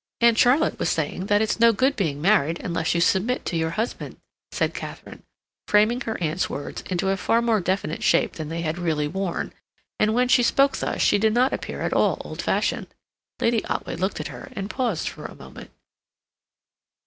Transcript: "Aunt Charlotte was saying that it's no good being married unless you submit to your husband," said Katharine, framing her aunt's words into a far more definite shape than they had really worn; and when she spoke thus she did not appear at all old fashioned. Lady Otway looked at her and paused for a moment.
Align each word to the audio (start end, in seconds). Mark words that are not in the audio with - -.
"Aunt 0.19 0.35
Charlotte 0.35 0.79
was 0.79 0.89
saying 0.89 1.27
that 1.27 1.43
it's 1.43 1.59
no 1.59 1.71
good 1.71 1.95
being 1.95 2.19
married 2.23 2.59
unless 2.61 2.95
you 2.95 3.01
submit 3.01 3.45
to 3.45 3.55
your 3.55 3.69
husband," 3.77 4.17
said 4.51 4.73
Katharine, 4.73 5.21
framing 5.67 6.01
her 6.01 6.17
aunt's 6.19 6.49
words 6.49 6.81
into 6.89 7.09
a 7.09 7.17
far 7.17 7.39
more 7.39 7.61
definite 7.61 8.01
shape 8.01 8.33
than 8.33 8.49
they 8.49 8.61
had 8.61 8.79
really 8.79 9.07
worn; 9.07 9.53
and 9.99 10.15
when 10.15 10.27
she 10.27 10.41
spoke 10.41 10.75
thus 10.77 11.03
she 11.03 11.19
did 11.19 11.35
not 11.35 11.53
appear 11.53 11.81
at 11.83 11.93
all 11.93 12.17
old 12.25 12.41
fashioned. 12.41 12.87
Lady 13.39 13.63
Otway 13.65 13.95
looked 13.95 14.19
at 14.19 14.29
her 14.29 14.49
and 14.55 14.71
paused 14.71 15.07
for 15.07 15.25
a 15.25 15.35
moment. 15.35 15.69